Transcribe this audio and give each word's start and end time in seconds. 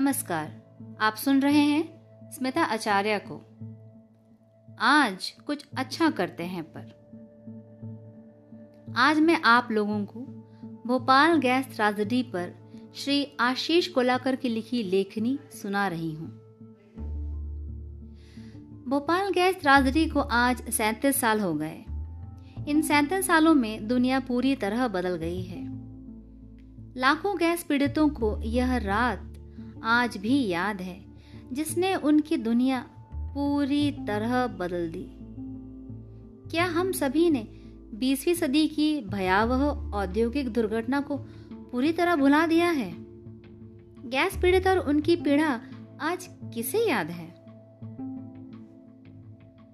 नमस्कार। 0.00 0.62
आप 1.00 1.14
सुन 1.14 1.40
रहे 1.40 1.60
हैं 1.60 2.00
स्मिता 2.30 2.62
आचार्य 2.64 3.20
को। 3.32 3.40
आज 4.78 5.30
कुछ 5.46 5.66
अच्छा 5.76 6.10
करते 6.10 6.42
हैं 6.42 6.64
पर। 6.76 6.86
आज 8.96 9.18
मैं 9.18 9.42
आप 9.42 9.68
लोगों 9.70 10.04
को 10.04 10.20
भोपाल 10.86 11.38
गैस 11.38 11.74
ट्राजेडी 11.74 12.22
पर 12.22 12.52
श्री 12.94 13.36
आशीष 13.40 13.88
कोलाकर 13.88 14.36
की 14.36 14.48
लिखी 14.48 14.82
लेखनी 14.82 15.38
सुना 15.62 15.88
रही 15.88 16.14
हूँ। 16.14 16.28
भोपाल 18.88 19.30
गैस 19.30 19.56
ट्राजेडी 19.60 20.08
को 20.08 20.20
आज 20.20 20.70
सैतीस 20.70 21.20
साल 21.20 21.40
हो 21.40 21.54
गए। 21.54 21.84
इन 22.68 22.82
सैतीस 22.82 23.26
सालों 23.26 23.54
में 23.54 23.88
दुनिया 23.88 24.20
पूरी 24.20 24.56
तरह 24.56 24.88
बदल 24.88 25.16
गई 25.16 25.42
है। 25.42 25.64
लाखों 26.96 27.38
गैस 27.38 27.62
पीड़ितों 27.62 28.08
को 28.08 28.42
यह 28.42 28.76
रात 28.76 29.26
आज 29.84 30.16
भी 30.16 30.46
याद 30.48 30.80
है, 30.80 31.00
जिसने 31.52 31.94
उनकी 31.94 32.36
दुनिया 32.36 32.80
पूरी 33.14 33.90
तरह 34.06 34.46
बदल 34.46 34.90
दी। 34.90 35.06
क्या 36.50 36.64
हम 36.66 36.92
सभी 36.92 37.30
ने 37.30 37.46
20वीं 37.94 38.34
सदी 38.34 38.66
की 38.68 39.00
भयावह 39.00 39.64
औद्योगिक 39.94 40.48
दुर्घटना 40.48 41.00
को 41.00 41.16
पूरी 41.72 41.92
तरह 41.92 42.16
भुला 42.16 42.46
दिया 42.46 42.70
है? 42.70 42.92
गैस 44.06 44.36
पीड़ित 44.36 44.66
और 44.66 44.78
उनकी 44.78 45.16
पीड़ा 45.16 45.60
आज 46.00 46.28
किसे 46.54 46.78
याद 46.88 47.10
है? 47.10 47.28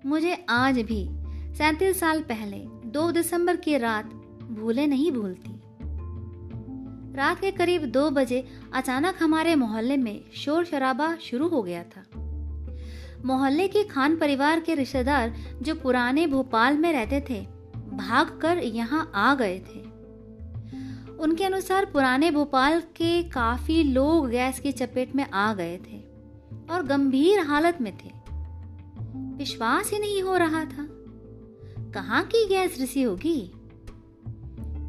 मुझे 0.06 0.46
आज 0.48 0.78
भी 0.78 1.06
सैतीस 1.54 2.00
साल 2.00 2.20
पहले 2.22 2.58
2 2.90 3.10
दिसंबर 3.12 3.56
की 3.56 3.78
रात 3.78 4.04
भूले 4.50 4.86
नहीं 4.86 5.12
भूलती। 5.12 5.50
रात 7.16 7.40
के 7.40 7.50
करीब 7.50 7.82
दो 7.82 8.10
बजे 8.10 8.48
अचानक 8.72 9.14
हमारे 9.22 9.54
मोहल्ले 9.54 9.96
में 9.96 10.24
शोर 10.34 10.64
शराबा 10.64 11.16
शुरू 11.16 11.48
हो 11.48 11.62
गया 11.62 11.82
था। 11.82 12.04
मोहल्ले 13.24 13.68
के 13.68 13.84
खान 13.84 14.16
परिवार 14.16 14.60
के 14.60 14.74
रिश्तेदार 14.74 15.34
जो 15.62 15.74
पुराने 15.74 16.26
भोपाल 16.26 16.78
में 16.78 16.92
रहते 16.92 17.24
थे, 17.30 17.46
भागकर 17.76 18.58
यहाँ 18.58 19.12
आ 19.14 19.34
गए 19.34 19.58
थे। 19.58 19.80
उनके 21.16 21.44
अनुसार 21.44 21.84
पुराने 21.84 22.30
भोपाल 22.30 22.80
के 22.80 23.22
काफ़ी 23.22 23.82
लोग 23.82 24.28
गैस 24.28 24.60
की 24.60 24.72
चपेट 24.72 25.14
में 25.14 25.30
आ 25.30 25.54
गए 25.54 25.76
थे 25.76 26.04
और 26.70 26.82
गंभीर 26.82 27.40
हालत 27.40 27.78
में 27.80 27.96
थे। 27.96 28.10
विश्वास 29.38 29.90
ही 29.92 29.98
नहीं 29.98 30.22
हो 30.22 30.36
रहा 30.36 30.64
था। 30.64 30.88
कहाँ 31.94 32.24
की 32.24 32.48
गैस 32.48 32.80
रिसी 32.80 33.02
होगी? 33.02 33.52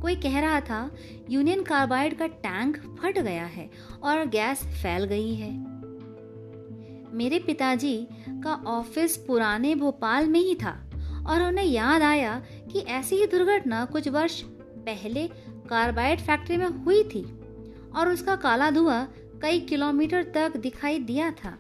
कोई 0.01 0.15
कह 0.15 0.39
रहा 0.39 0.59
था, 0.61 0.91
यूनियन 1.29 1.63
कार्बाइड 1.63 2.17
का 2.17 2.27
टैंक 2.27 2.77
फट 2.77 3.19
गया 3.19 3.45
है 3.45 3.69
और 4.03 4.25
गैस 4.25 4.63
फैल 4.63 5.03
गई 5.03 5.35
है। 5.35 5.51
मेरे 7.15 7.39
पिताजी 7.39 8.07
का 8.29 8.63
ऑफ़िस 8.67 9.17
पुराने 9.17 9.75
भोपाल 9.75 10.27
में 10.27 10.39
ही 10.39 10.55
था 10.55 10.83
और 11.27 11.41
उन्हें 11.41 11.65
याद 11.65 12.01
आया 12.01 12.41
कि 12.71 12.79
ऐसी 12.79 13.15
ही 13.15 13.27
दुर्घटना 13.27 13.85
कुछ 13.85 14.07
वर्ष 14.07 14.41
पहले 14.87 15.27
कार्बाइड 15.69 16.19
फैक्ट्री 16.19 16.57
में 16.57 16.67
हुई 16.67 17.03
थी 17.03 17.23
और 17.95 18.07
उसका 18.07 18.35
काला 18.35 18.71
धुआँ 18.71 19.13
कई 19.41 19.59
किलोमीटर 19.59 20.23
तक 20.23 20.57
दिखाई 20.57 20.99
दिया 20.99 21.31
था। 21.31 21.57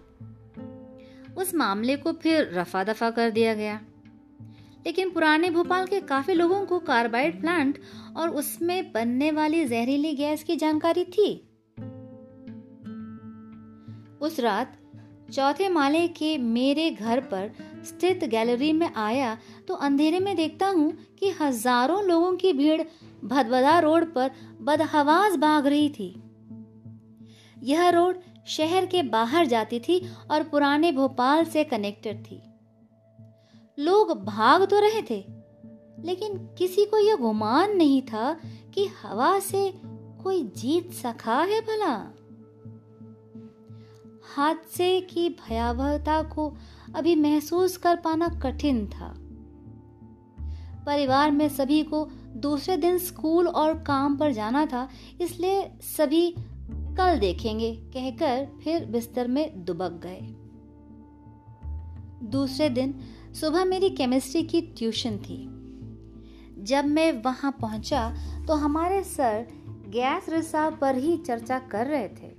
उस 1.37 1.55
मामले 1.55 1.95
को 1.95 2.13
फिर 2.13 2.49
रफा 2.53 2.83
दफ़ा 2.83 3.09
कर 3.09 3.29
दिया 3.29 3.53
गया। 3.53 3.81
लेकिन 4.85 5.09
पुराने 5.09 5.49
भोपाल 5.49 5.85
के 5.85 5.99
काफ़ी 5.99 6.33
लोगों 6.33 6.65
को 6.65 6.79
कार्बाइड 6.79 7.41
प्लांट 7.41 7.77
और 8.17 8.29
उसमें 8.31 8.91
बनने 8.91 9.31
वाली 9.31 9.65
जहरीली 9.65 10.13
गैस 10.13 10.43
की 10.43 10.55
जानकारी 10.55 11.03
थी। 11.07 11.29
उस 14.21 14.39
रात, 14.39 14.77
चौथे 15.33 15.69
माले 15.69 16.07
के 16.07 16.37
मेरे 16.37 16.89
घर 16.91 17.19
पर 17.23 17.51
स्थित 17.85 18.23
गैलरी 18.25 18.71
में 18.73 18.89
आया 18.95 19.37
तो 19.67 19.73
अंधेरे 19.73 20.19
में 20.19 20.35
देखता 20.35 20.67
हूँ 20.67 20.91
कि 21.19 21.29
हज़ारों 21.41 22.03
लोगों 22.03 22.35
की 22.35 22.53
भीड़ 22.53 22.81
भदभदा 23.23 23.77
रोड 23.79 24.05
पर 24.13 24.31
बदहवास 24.61 25.35
भाग 25.35 25.67
रही 25.67 25.89
थी। 25.89 26.09
यह 27.63 27.89
रोड 27.89 28.19
शहर 28.47 28.85
के 28.85 29.01
बाहर 29.05 29.45
जाती 29.45 29.79
थी 29.79 30.01
और 30.31 30.43
पुराने 30.43 30.91
भोपाल 30.91 31.45
से 31.45 31.63
कनेक्टेड 31.63 32.23
थी। 32.25 32.41
लोग 33.77 34.11
भाग 34.25 34.63
तो 34.63 34.79
रहे 34.79 35.01
थे 35.01 35.19
लेकिन 35.99 36.37
किसी 36.57 36.85
को 36.85 36.97
यह 36.97 37.15
गुमान 37.15 37.77
नहीं 37.77 38.01
था 38.01 38.39
कि 38.73 38.85
हवा 38.85 39.39
से 39.39 39.73
कोई 40.23 40.43
जीत 40.43 40.91
सका 40.91 41.41
है 41.41 41.61
भला। 41.61 42.13
हादसे 44.35 45.01
की 45.01 45.29
भयावहता 45.29 46.23
को 46.23 46.53
अभी 46.95 47.15
महसूस 47.15 47.77
कर 47.77 47.95
पाना 47.95 48.27
कठिन 48.27 48.87
था। 48.87 49.13
परिवार 50.85 51.31
में 51.31 51.49
सभी 51.49 51.83
को 51.83 52.09
दूसरे 52.35 52.77
दिन 52.77 52.97
स्कूल 52.97 53.47
और 53.47 53.73
काम 53.73 54.17
पर 54.17 54.31
जाना 54.31 54.65
था, 54.65 54.89
इसलिए 55.21 55.71
सभी 55.81 56.35
कल 56.71 57.19
देखेंगे, 57.19 57.75
कहकर 57.75 58.47
फिर 58.63 58.85
बिस्तर 58.85 59.27
में 59.27 59.65
दुबक 59.65 59.91
गए। 59.91 60.19
दूसरे 62.23 62.69
दिन 62.69 62.99
सुबह 63.41 63.65
मेरी 63.65 63.89
केमिस्ट्री 63.89 64.43
की 64.43 64.61
ट्यूशन 64.61 65.17
थी। 65.17 65.56
जब 66.59 66.85
मैं 66.85 67.11
वहाँ 67.23 67.51
पहुँचा 67.61 68.09
तो 68.47 68.55
हमारे 68.55 69.03
सर 69.03 69.47
गैस 69.89 70.29
रिसाव 70.29 70.75
पर 70.77 70.95
ही 70.95 71.17
चर्चा 71.17 71.59
कर 71.71 71.87
रहे 71.87 72.07
थे। 72.09 72.35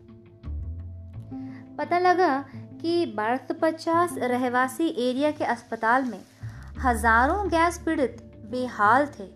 पता 1.77 1.99
लगा 1.99 2.39
कि 2.81 3.05
बारह 3.17 3.55
पचास 3.63 4.15
रहवासी 4.21 4.89
एरिया 5.01 5.31
के 5.31 5.45
अस्पताल 5.47 6.05
में 6.05 6.21
हज़ारों 6.81 7.49
गैस 7.49 7.79
पीड़ित 7.79 8.23
बेहाल 8.51 9.07
थे, 9.09 9.27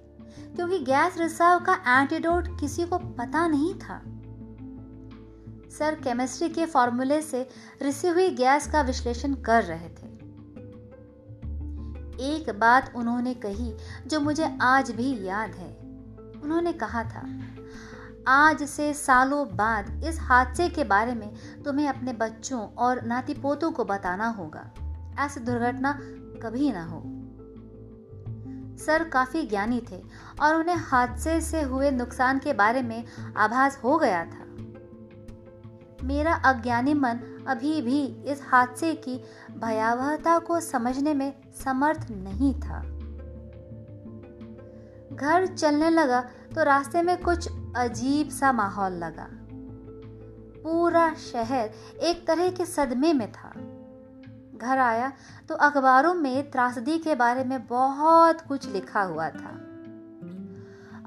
क्योंकि 0.56 0.78
गैस 0.84 1.18
रिसाव 1.18 1.58
का 1.60 1.74
एंटीडोट 1.90 2.48
किसी 2.60 2.84
को 2.84 2.98
पता 2.98 3.46
नहीं 3.46 3.74
था। 3.74 4.00
सर 5.70 5.94
केमिस्ट्री 6.04 6.48
के 6.48 6.66
फॉर्मूले 6.66 7.20
से 7.22 7.46
रिसी 7.82 8.08
हुई 8.08 8.28
गैस 8.36 8.66
का 8.66 8.82
विश्लेषण 8.82 9.34
कर 9.42 9.62
रहे 9.64 9.88
थे। 9.90 10.11
एक 12.20 12.50
बात 12.58 12.92
उन्होंने 12.96 13.34
कही 13.34 13.74
जो 14.06 14.20
मुझे 14.20 14.58
आज 14.62 14.90
भी 14.90 15.24
याद 15.24 15.50
है। 15.50 15.76
उन्होंने 16.44 16.72
कहा 16.72 17.04
था, 17.04 17.26
आज 18.28 18.62
से 18.62 18.94
सालों 18.94 19.56
बाद 19.56 20.04
इस 20.04 20.20
हादसे 20.20 20.68
के 20.68 20.84
बारे 20.84 21.14
में 21.14 21.62
तुम्हें 21.64 21.88
अपने 21.88 22.12
बच्चों 22.12 22.60
और 22.60 23.02
नाती 23.02 23.34
पोतों 23.34 23.72
को 23.72 23.84
बताना 23.84 24.28
होगा। 24.28 24.70
ऐसी 25.18 25.40
दुर्घटना 25.40 25.98
कभी 26.42 26.72
ना 26.72 26.84
हो। 26.84 27.02
सर 28.84 29.04
काफ़ी 29.04 29.46
ज्ञानी 29.46 29.82
थे 29.90 30.02
और 30.40 30.54
उन्हें 30.54 30.76
हादसे 30.76 31.40
से 31.40 31.62
हुए 31.62 31.90
नुकसान 31.90 32.38
के 32.38 32.52
बारे 32.52 32.82
में 32.82 33.04
आभास 33.36 33.80
हो 33.84 33.98
गया 33.98 34.24
था। 34.24 34.46
मेरा 36.04 36.34
अज्ञानी 36.34 36.94
मन 36.94 37.31
अभी 37.48 37.80
भी 37.82 38.02
इस 38.24 38.40
हादसे 38.42 38.94
की 38.94 39.16
भयावहता 39.58 40.38
को 40.38 40.60
समझने 40.60 41.14
में 41.14 41.32
समर्थ 41.64 42.10
नहीं 42.10 42.54
था। 42.54 42.80
घर 45.16 45.46
चलने 45.46 45.90
लगा 45.90 46.20
तो 46.54 46.62
रास्ते 46.62 47.02
में 47.02 47.16
कुछ 47.22 47.48
अजीब 47.76 48.28
सा 48.28 48.52
माहौल 48.52 48.92
लगा। 48.92 49.28
पूरा 50.62 51.12
शहर 51.14 51.70
एक 52.02 52.26
तरह 52.26 52.50
के 52.50 52.64
सदमे 52.66 53.12
में 53.12 53.32
था। 53.32 53.52
घर 54.58 54.78
आया 54.78 55.12
तो 55.48 55.54
अखबारों 55.54 56.14
में 56.14 56.50
त्रासदी 56.50 56.98
के 56.98 57.14
बारे 57.14 57.44
में 57.44 57.66
बहुत 57.66 58.40
कुछ 58.40 58.68
लिखा 58.68 59.02
हुआ 59.02 59.28
था। 59.30 59.58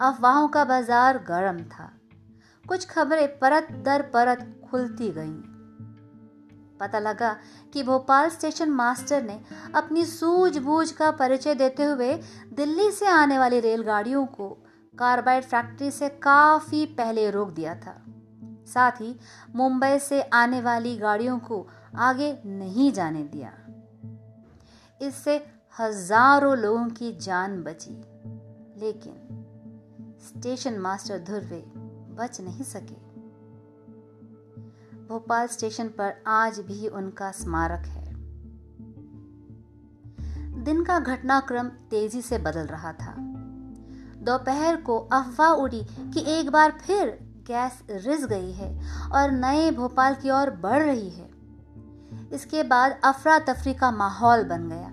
अफवाहों 0.02 0.48
का 0.48 0.66
बाज़ार 0.66 1.18
गर्म 1.18 1.64
था। 1.64 1.92
कुछ 2.66 2.88
खबरें 2.90 3.28
परत 3.40 3.68
दर 3.86 4.02
परत 4.14 4.48
खुलती 4.72 5.10
गईं। 5.10 5.55
पता 6.80 7.00
लगा 7.00 7.38
कि 7.74 7.84
भोपाल 7.84 8.30
स्टेशन 8.30 8.70
मास्टर 8.70 9.24
ने 9.24 9.42
अपनी 9.76 10.06
सूझबूझ 10.06 10.92
का 10.92 11.12
परिचय 11.12 11.56
देते 11.56 11.84
हुए 11.84 12.14
दिल्ली 12.54 12.92
से 12.92 13.08
आने 13.08 13.40
वाली 13.40 13.60
रेलगाड़ियों 13.60 14.26
को 14.26 14.50
कार्बाइड 15.00 15.44
फैक्ट्री 15.44 15.92
से 15.92 16.10
काफ़ी 16.10 16.86
पहले 16.86 17.32
रोक 17.32 17.50
दिया 17.50 17.76
था। 17.76 18.06
साथ 18.68 18.92
ही 18.92 19.20
मुंबई 19.56 20.00
से 20.00 20.22
आने 20.22 20.62
वाली 20.62 20.98
गाड़ियों 20.98 21.40
को 21.40 21.68
आगे 21.98 22.42
नहीं 22.46 22.92
जाने 22.92 23.24
दिया। 23.24 23.52
इससे 25.02 25.48
हज़ारों 25.80 26.58
लोगों 26.58 26.88
की 26.90 27.18
जान 27.18 27.64
बची। 27.64 28.02
लेकिन 28.78 29.22
स्टेशन 30.22 30.80
मास्टर 30.80 31.18
ध्रुवे 31.18 31.64
बच 32.16 32.42
नहीं 32.42 32.64
सके। 32.64 33.15
भोपाल 35.10 35.48
स्टेशन 35.48 35.88
पर 35.88 36.24
आज 36.28 36.60
भी 36.60 36.88
उनका 36.88 37.32
स्मारक 37.32 37.86
है। 37.86 38.14
दिन 40.64 40.84
का 40.84 41.00
घटनाक्रम 41.00 41.68
तेज़ी 41.68 42.22
से 42.22 42.38
बदल 42.38 42.62
रहा 42.62 42.94
था। 42.94 43.16
दोपहर 44.18 44.76
को 44.76 45.00
अफवाह 45.00 45.52
उड़ी 45.52 45.84
कि 45.84 46.32
एक 46.32 46.50
बार 46.50 46.72
फिर 46.72 47.20
गैस 47.48 47.84
रिस 47.90 48.26
गई 48.26 48.52
है 48.52 49.00
और 49.10 49.32
नए 49.32 49.72
भोपाल 49.72 50.16
की 50.16 50.30
ओर 50.30 50.50
बढ़ 50.50 50.84
रही 50.84 51.10
है। 51.10 51.30
इसके 52.34 52.64
बाद 52.64 53.00
अफरा 53.04 53.40
तफरी 53.40 53.74
का 53.74 53.92
माहौल 53.92 54.44
बन 54.44 54.70
गया। 54.70 54.90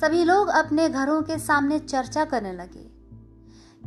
सभी 0.00 0.24
लोग 0.24 0.48
अपने 0.48 0.88
घरों 0.88 1.22
के 1.22 1.38
सामने 1.38 1.78
चर्चा 1.78 2.24
करने 2.24 2.52
लगे। 2.52 2.90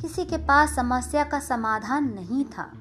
किसी 0.02 0.26
के 0.26 0.38
पास 0.38 0.76
समस्या 0.76 1.24
का 1.24 1.40
समाधान 1.40 2.14
नहीं 2.14 2.46
था। 2.46 2.81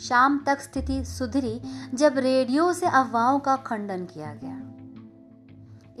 शाम 0.00 0.38
तक 0.46 0.60
स्थिति 0.60 1.04
सुधरी 1.04 1.60
जब 1.94 2.18
रेडियो 2.18 2.72
से 2.72 2.86
अफवाहों 2.86 3.38
का 3.38 3.56
खंडन 3.56 4.04
किया 4.04 4.34
गया। 4.34 4.62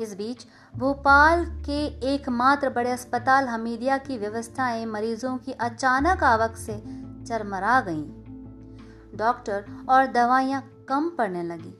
इस 0.02 0.14
बीच, 0.14 0.46
भोपाल 0.76 1.44
के 1.44 1.86
एकमात्र 2.14 2.70
बड़े 2.70 2.90
अस्पताल 2.90 3.48
हमीदिया 3.48 3.98
की 3.98 4.18
व्यवस्थाएँ 4.18 4.86
मरीजों 4.86 5.36
की 5.36 5.52
अचानक 5.52 6.24
आवक 6.24 6.56
से 6.56 6.78
चरमरा 7.24 7.80
गईं। 7.80 8.08
डॉक्टर 9.16 9.64
और 9.88 10.06
दवाइयाँ 10.06 10.86
कम 10.88 11.08
पड़ने 11.08 11.42
लगी। 11.42 11.78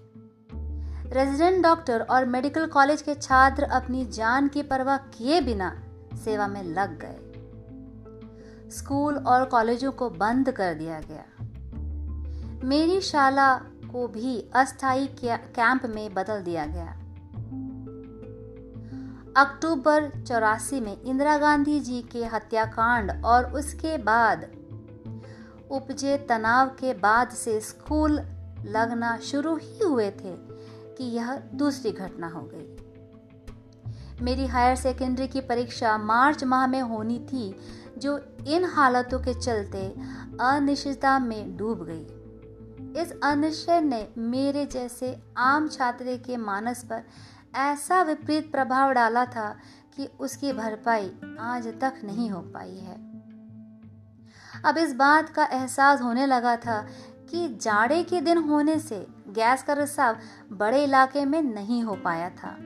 रेजिडेंट 1.11 1.63
डॉक्टर 1.63 2.01
और 2.01 2.25
मेडिकल 2.25 2.67
कॉलेज 2.67 3.03
के 3.03 3.15
छात्र 3.15 3.63
अपनी 3.63 4.05
जान 4.05 4.49
की 4.49 4.63
परवाह 4.63 4.97
किए 4.97 5.41
बिना 5.41 5.83
सेवा 6.25 6.47
में 6.47 6.63
लग 6.63 6.99
गए। 7.05 7.23
स्कूल 8.71 9.17
और 9.17 9.45
कॉलेजों 9.45 9.93
को 9.93 10.11
बंद 10.11 10.51
कर 10.51 10.75
दिया 10.75 11.01
गया। 11.01 11.36
मेरी 12.67 13.01
शाला 13.01 13.55
को 13.93 14.09
भी 14.09 14.51
अस्थायी 14.55 15.07
कैंप 15.25 15.87
में 15.87 16.15
बदल 16.15 16.43
दिया 16.43 16.67
गया। 16.67 16.87
अक्टूबर 19.37 20.11
चौरासी 20.23 20.81
में 20.81 21.03
इंदिरा 21.03 21.39
गांधी 21.39 21.81
जी 21.81 22.03
के 22.03 22.25
हत्याकांड 22.25 23.25
और 23.25 23.53
उसके 23.53 23.99
बाद 23.99 24.49
उपजे 25.71 26.17
तनाव 26.19 26.69
के 26.69 26.95
बाद 26.95 27.29
से 27.29 27.61
स्कूल 27.61 28.13
लगना 28.67 29.17
शुरू 29.17 29.57
ही 29.57 29.79
हुए 29.85 30.11
थे 30.11 30.37
कि 30.95 31.05
यह 31.05 31.37
दूसरी 31.37 31.93
घटना 31.93 32.29
हो 32.29 32.51
गई। 32.55 32.77
मेरी 34.25 34.47
हायर 34.47 34.77
सेकेंडरी 34.77 35.29
की 35.29 35.41
परीक्षा 35.41 35.99
मार्च 35.99 36.45
माह 36.45 36.67
में 36.67 36.81
होनी 36.81 37.19
थी, 37.19 37.55
जो 37.99 38.19
इन 38.47 38.65
हालतों 38.65 39.19
के 39.19 39.35
चलते 39.35 39.95
अनिश्चितता 40.41 41.19
में 41.19 41.57
डूब 41.57 41.85
गई। 41.85 42.16
इस 42.97 43.13
अनिश्चय 43.23 43.81
ने 43.81 44.09
मेरे 44.19 44.67
जैसे 44.67 45.23
आम 45.39 45.69
छात्र 45.69 46.17
के 46.17 46.37
मानस 46.37 46.85
पर 46.85 47.03
ऐसा 47.57 48.03
विपरीत 48.03 48.53
प्रभाव 48.53 48.93
डाला 48.93 49.25
था 49.25 49.57
कि 49.97 50.09
उसकी 50.21 50.53
भरपाई 50.53 51.13
आज 51.41 51.67
तक 51.81 52.01
नहीं 52.05 52.31
हो 52.31 52.41
पाई 52.41 52.77
है। 52.77 52.95
अब 54.65 54.79
इस 54.79 54.95
बात 54.95 55.29
का 55.29 55.45
एहसास 55.45 56.01
होने 56.01 56.27
लगा 56.27 56.57
था 56.57 56.87
कि 57.31 57.49
जाड़े 57.49 58.03
के 58.05 58.21
दिन 58.21 58.39
होने 58.39 58.79
से 58.79 59.07
गैस 59.29 59.63
का 59.63 59.73
रिसाव 59.73 60.17
बड़े 60.53 60.85
इलाके 60.85 61.25
में 61.25 61.43
नहीं 61.43 61.83
हो 61.83 61.95
पाया 61.95 62.31
था। 62.31 62.57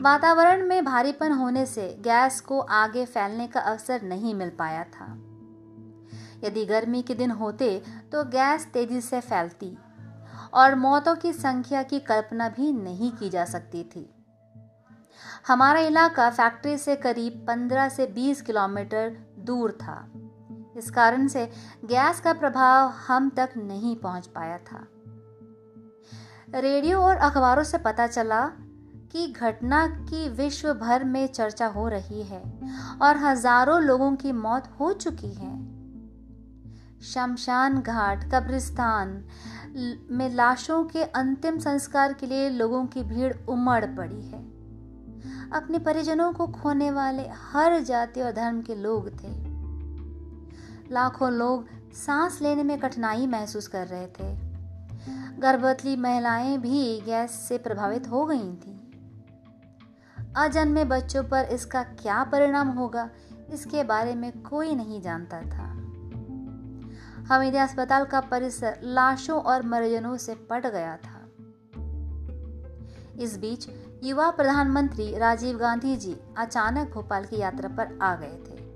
वातावरण 0.00 0.66
में 0.66 0.84
भारीपन 0.84 1.32
होने 1.32 1.66
से 1.66 1.96
गैस 2.00 2.40
को 2.40 2.60
आगे 2.60 3.04
फैलने 3.04 3.46
का 3.46 3.60
अवसर 3.60 4.02
नहीं 4.02 4.34
मिल 4.34 4.50
पाया 4.50 4.84
था। 4.84 5.25
यदि 6.44 6.64
गर्मी 6.64 7.02
के 7.02 7.14
दिन 7.14 7.30
होते 7.30 7.82
तो 8.12 8.24
गैस 8.24 8.66
तेज़ी 8.66 9.00
से 9.00 9.20
फैलती 9.20 9.76
और 10.54 10.74
मौतों 10.74 11.14
की 11.16 11.32
संख्या 11.32 11.82
की 11.82 12.00
कल्पना 12.00 12.48
भी 12.48 12.72
नहीं 12.72 13.10
की 13.12 13.30
जा 13.30 13.44
सकती 13.44 13.82
थी। 13.84 14.08
हमारा 15.46 15.80
इलाका 15.80 16.28
फैक्ट्री 16.30 16.76
से 16.78 16.96
करीब 16.96 17.44
15 17.48 17.88
से 17.88 18.06
20 18.06 18.40
किलोमीटर 18.40 19.16
दूर 19.38 19.72
था। 19.72 19.96
इस 20.76 20.90
कारण 20.90 21.26
से 21.28 21.44
गैस 21.84 22.20
का 22.20 22.32
प्रभाव 22.32 22.88
हम 23.06 23.28
तक 23.30 23.52
नहीं 23.56 23.96
पहुँच 23.96 24.26
पाया 24.26 24.58
था। 24.58 24.86
रेडियो 26.54 27.00
और 27.00 27.16
अखबारों 27.16 27.62
से 27.62 27.78
पता 27.78 28.06
चला 28.06 28.44
की 29.12 29.26
घटना 29.32 29.86
की 29.86 30.28
विश्व 30.28 30.72
भर 30.72 31.04
में 31.04 31.26
चर्चा 31.26 31.66
हो 31.66 31.88
रही 31.88 32.22
है 32.22 32.42
और 33.02 33.16
हज़ारों 33.16 33.80
लोगों 33.82 34.14
की 34.16 34.32
मौत 34.32 34.68
हो 34.80 34.92
चुकी 34.92 35.32
है। 35.34 35.54
शमशान 37.02 37.80
घाट, 37.80 38.24
कब्रिस्तान 38.32 39.24
में 40.10 40.34
लाशों 40.34 40.84
के 40.84 41.02
अंतिम 41.02 41.58
संस्कार 41.58 42.12
के 42.12 42.26
लिए 42.26 42.50
लोगों 42.50 42.86
की 42.86 43.02
भीड़ 43.02 43.32
उमड़ 43.48 43.84
पड़ी 43.84 44.22
है। 44.22 44.42
अपने 45.52 45.78
परिजनों 45.78 46.32
को 46.32 46.46
खोने 46.46 46.90
वाले 46.90 47.28
हर 47.28 47.80
जाति 47.80 48.20
और 48.20 48.32
धर्म 48.32 48.62
के 48.62 48.74
लोग 48.74 49.08
थे। 49.08 49.56
लाखों 50.94 51.32
लोग 51.32 51.68
सांस 51.92 52.42
लेने 52.42 52.62
में 52.62 52.78
कठिनाई 52.80 53.26
महसूस 53.26 53.68
कर 53.68 53.86
रहे 53.86 54.06
थे। 54.06 54.34
गर्भवती 55.38 55.96
महिलाएँ 55.96 56.58
भी 56.58 57.00
गैस 57.00 57.30
से 57.30 57.58
प्रभावित 57.58 58.08
हो 58.08 58.24
गई 58.26 58.54
थीं। 58.54 58.78
अजन्मे 60.36 60.84
बच्चों 60.84 61.24
पर 61.24 61.44
इसका 61.44 61.82
क्या 61.82 62.24
परिणाम 62.24 62.68
होगा, 62.68 63.10
इसके 63.50 63.84
बारे 63.84 64.14
में 64.14 64.42
कोई 64.42 64.74
नहीं 64.74 65.02
जानता 65.02 65.40
था। 65.40 65.85
हमीदिया 67.30 67.64
अस्पताल 67.64 68.04
का 68.04 68.20
परिसर 68.20 68.78
लाशों 68.82 69.42
और 69.42 69.62
मरीजनों 69.62 70.16
से 70.16 70.34
पट 70.34 70.66
गया 70.66 70.96
था। 70.96 71.28
इस 73.18 73.38
बीच 73.38 73.68
युवा 74.04 74.30
प्रधानमंत्री 74.30 75.18
राजीव 75.18 75.58
गांधी 75.58 75.96
जी 75.96 76.16
अचानक 76.36 76.90
भोपाल 76.90 77.24
की 77.24 77.36
यात्रा 77.36 77.68
पर 77.68 77.98
आ 78.02 78.16
गए 78.16 78.38
थे। 78.48 78.74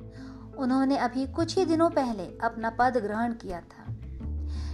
उन्होंने 0.56 0.96
अभी 0.96 1.26
कुछ 1.26 1.58
ही 1.58 1.64
दिनों 1.64 1.90
पहले 1.90 2.38
अपना 2.44 2.70
पद 2.70 2.96
ग्रहण 2.96 3.32
किया 3.32 3.60
था। 3.60 3.92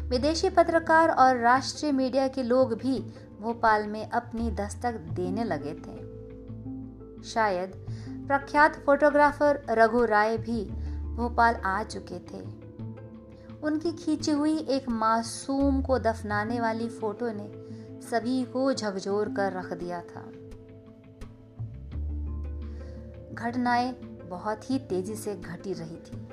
विदेशी 0.08 0.49
पत्रकार 0.49 1.08
और 1.08 1.37
राष्ट्रीय 1.37 1.93
मीडिया 1.93 2.28
के 2.28 2.43
लोग 2.43 2.75
भी 2.75 3.00
भोपाल 3.40 3.87
में 3.87 4.11
अपनी 4.11 4.50
दस्तक 4.50 4.93
देने 4.93 5.44
लगे 5.44 5.75
थे। 5.75 5.96
शायद 7.23 7.87
प्रख्यात 8.28 8.82
फोटोग्राफर 8.87 9.62
रघु 9.70 10.05
राय 10.05 10.37
भी 10.37 10.64
भोपाल 11.17 11.55
आ 11.55 11.82
चुके 11.82 12.19
थे। 12.19 12.65
उनकी 13.66 13.92
खींची 13.92 14.30
हुई 14.30 14.58
एक 14.58 14.88
मासूम 14.88 15.82
को 15.82 15.98
दफनाने 15.98 16.60
वाली 16.60 16.88
फ़ोटो 16.88 17.26
ने 17.30 17.52
सभी 18.06 18.44
को 18.44 18.72
झकझोर 18.72 19.28
कर 19.28 19.52
रख 19.52 19.72
दिया 19.72 20.00
था। 20.00 20.20
घटनाएँ 23.34 23.92
बहुत 24.30 24.70
ही 24.70 24.78
तेज़ी 24.78 25.14
से 25.14 25.36
घटी 25.36 25.72
रही 25.72 25.96
थी। 25.96 26.28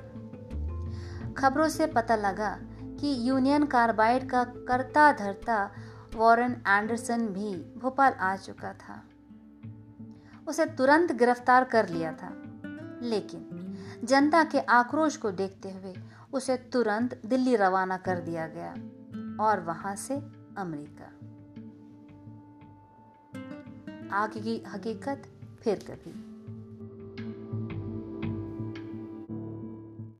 खबरों 1.32 1.68
से 1.68 1.86
पता 1.86 2.16
लगा 2.16 2.58
कि 2.82 3.28
यूनियन 3.28 3.66
कार्बाइड 3.66 4.30
का 4.30 4.44
करता 4.44 5.12
धरता 5.12 5.70
वॉरेन 6.14 6.52
एंडरसन 6.52 7.26
भी 7.26 7.54
भोपाल 7.54 8.12
आ 8.12 8.36
चुका 8.36 8.72
था। 8.72 9.02
उसे 10.48 10.66
तुरंत 10.66 11.12
गिरफ़्तार 11.12 11.64
कर 11.64 11.88
लिया 11.88 12.12
था। 12.12 12.42
लेकिन 13.02 13.74
जनता 14.04 14.44
के 14.44 14.60
आक्रोश 14.60 15.16
को 15.16 15.30
देखते 15.30 15.70
हुए 15.70 15.94
उसे 16.34 16.56
तुरंत 16.56 17.20
दिल्ली 17.26 17.56
रवाना 17.56 17.96
कर 17.96 18.18
दिया 18.20 18.46
गया 18.46 18.72
और 19.44 19.60
वहाँ 19.60 19.96
से 19.96 20.14
अमेरिका। 20.58 21.04
आगे 24.16 24.40
की 24.40 24.62
हकीकत 24.66 25.22
फिर 25.62 25.78
कभी। 25.90 26.33